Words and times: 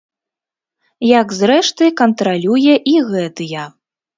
Як, 1.19 1.35
зрэшты, 1.39 1.91
кантралюе 2.01 2.73
і 2.95 2.99
гэтыя. 3.13 3.71